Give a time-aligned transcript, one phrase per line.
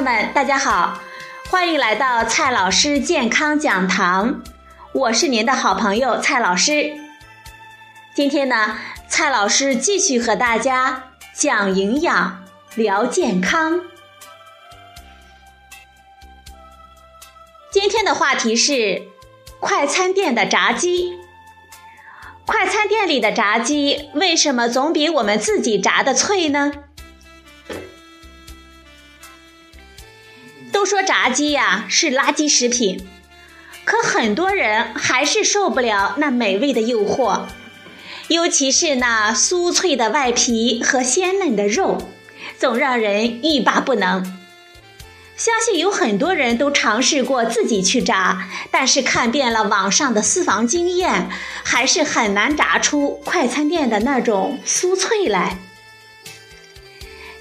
[0.00, 0.98] 友们，大家好，
[1.50, 4.40] 欢迎来到蔡老师健康讲堂，
[4.94, 6.94] 我是您的好朋友蔡老师。
[8.14, 12.42] 今天呢，蔡老师继续和大家讲营养、
[12.76, 13.82] 聊健康。
[17.70, 19.02] 今天的话题是
[19.60, 21.18] 快餐店的炸鸡。
[22.46, 26.72] 快餐店里的炸鸡为什么总比我们自己炸的脆呢？
[30.80, 33.06] 都说炸鸡呀是垃圾食品，
[33.84, 37.42] 可很多人还是受不了那美味的诱惑，
[38.28, 42.08] 尤其是那酥脆的外皮和鲜嫩的肉，
[42.58, 44.24] 总让人欲罢不能。
[45.36, 51.28] 相信有很多人都尝试过自己去炸，但是看遍了网上的私房经验，
[51.62, 55.58] 还是很难炸出快餐店的那种酥脆来。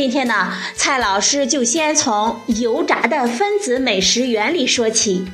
[0.00, 5.26] 今天呢，蔡老师就先从油炸的分子美食原理说起。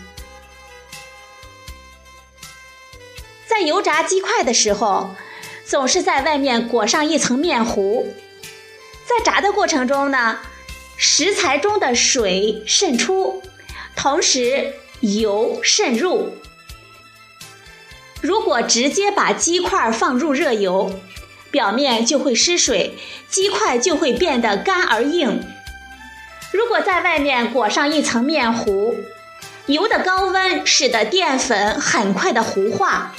[3.47, 5.14] 在油炸鸡块的时候，
[5.64, 8.12] 总是在外面裹上一层面糊，
[9.05, 10.41] 在炸的过程中呢。
[10.97, 13.44] 食材中的水渗出，
[13.94, 16.33] 同时油渗入。
[18.20, 20.98] 如果直接把鸡块放入热油，
[21.57, 22.99] 表面就会失水，
[23.31, 25.43] 鸡块就会变得干而硬。
[26.53, 28.95] 如果在外面裹上一层面糊，
[29.65, 33.15] 油的高温使得淀粉很快的糊化，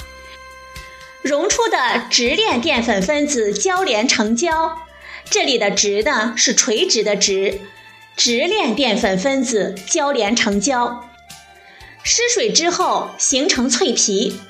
[1.20, 4.78] 溶出的直链淀粉分子交连成胶。
[5.28, 7.60] 这里的直呢是垂直的直，
[8.16, 11.04] 直链淀粉分子交连成胶，
[12.04, 14.40] 失水之后形成脆皮，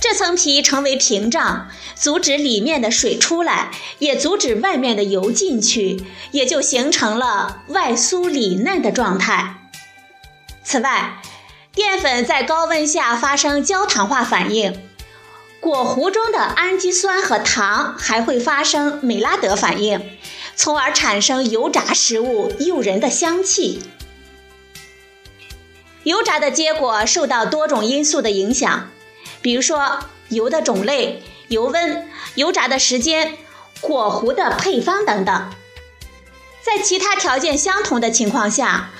[0.00, 9.56] 这层皮成为屏障，阻止里面的水出来，也阻止外面的油进去，也就形成了外酥里嫩的状态。
[10.64, 11.20] 此外，
[11.74, 14.80] 淀粉在高温下发生焦糖化反应。
[15.60, 20.00] 果糊中的氨基酸和糖还会发生美拉德反应，
[20.56, 23.82] 从而产生油炸食物诱人的香气。
[26.04, 28.88] 油炸的结果受到多种因素的影响，
[29.42, 33.36] 比如说油的种类、油温、油炸的时间、
[33.80, 35.50] 果糊的配方等等。
[36.62, 38.90] 在其他条件相同的情况下，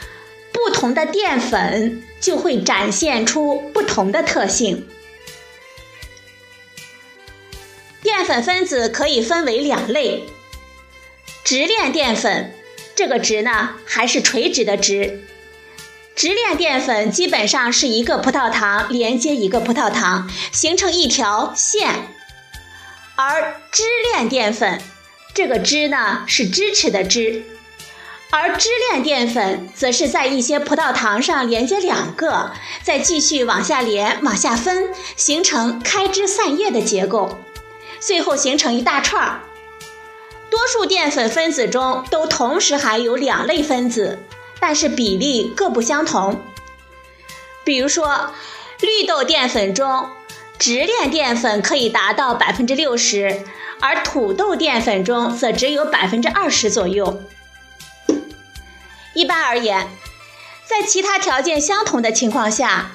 [0.52, 4.88] 不同的淀粉就会展现出不同的特性。
[8.02, 10.24] 淀粉分子可以分为两类：
[11.44, 12.54] 直链淀粉，
[12.96, 15.22] 这个直呢还是垂直的直。
[16.20, 21.94] 直链淀粉基本上是一个葡萄糖连接一个葡萄糖，形成一条线；
[23.16, 24.82] 而支链淀粉，
[25.32, 27.42] 这个支呢是支持的支，
[28.28, 32.50] 而支链淀粉则是在一些葡萄糖上连接两个，
[32.82, 37.38] 再继续往下连、往下分，形成开枝散叶的结构。
[37.98, 39.40] 最后形成一大串儿。
[40.50, 44.18] 多数淀粉分子中都同时含有两类分子，
[44.60, 46.40] 但是比例各不相同。
[47.64, 48.32] 比如说，
[48.80, 50.10] 绿豆淀粉中，
[50.58, 53.44] 直链淀粉可以达到百分之六十，
[53.80, 57.22] 而土豆淀粉中则只有百分之二十左右。
[59.14, 59.88] 一般而言，
[60.66, 62.92] 在其他条件相同的情况下，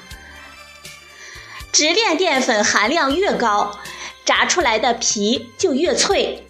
[1.72, 3.80] 直链淀粉含量越高。
[4.26, 6.48] 炸出来的皮就越脆，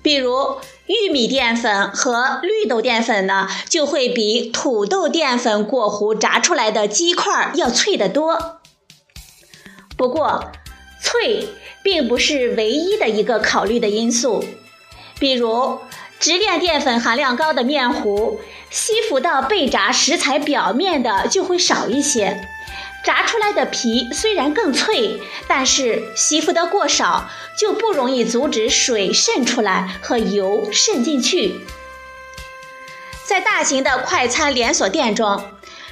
[0.00, 8.60] 比如玉米淀粉和绿豆淀粉呢，就会比土豆淀粉过糊炸出来的鸡块要脆得多。
[9.96, 10.50] 不过，
[11.02, 11.48] 脆
[11.82, 14.42] 并不是唯一的一个考虑的因素，
[15.20, 15.78] 比如
[16.20, 22.48] 直链淀粉含量高的面糊，吸附到被炸食材表面的就会少一些。
[23.04, 31.60] 炸出来的皮虽然更脆，但是吸附的过少，就不容易阻止水渗出来和油渗进去。
[33.24, 35.42] 在大型的快餐连锁店中，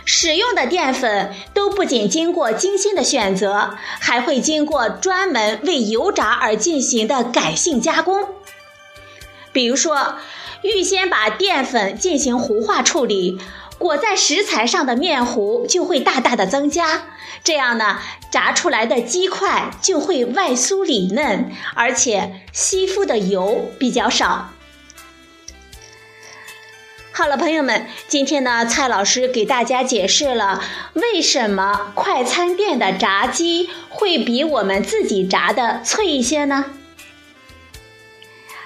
[0.05, 8.29] 使用的淀粉都不仅经过精心的选择，还会经过专门为油炸而进行的改性加工。
[9.57, 10.17] 比如说，
[10.61, 13.41] 预先把淀粉进行糊化处理。
[13.79, 17.05] 裹在食材上的面糊就会大大的增加，
[17.43, 17.99] 这样呢，
[18.31, 24.51] 炸出来的鸡块就会外酥里嫩，而且吸附的油比较少。
[27.13, 30.63] 好了，朋友们，今天呢，蔡老师给大家解释了
[30.93, 36.76] 为什么快餐店的炸鸡会比我们自己炸的脆一些呢？